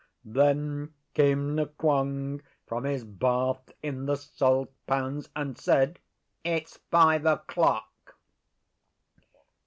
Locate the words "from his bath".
2.65-3.71